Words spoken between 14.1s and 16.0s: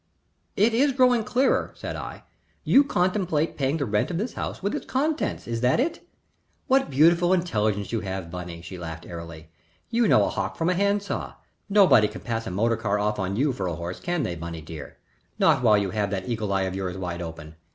they, Bunny dear? Not while you